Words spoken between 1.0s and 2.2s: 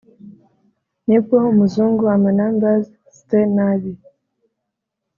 ni bwo umuzungu